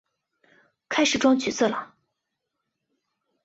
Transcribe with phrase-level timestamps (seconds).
[0.89, 1.69] 开始装橘子